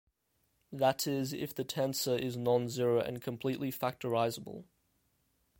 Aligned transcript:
That 0.71 1.05
is, 1.05 1.31
if 1.31 1.53
the 1.53 1.63
tensor 1.63 2.17
is 2.17 2.35
nonzero 2.35 3.07
and 3.07 3.21
completely 3.21 3.71
factorizable. 3.71 4.63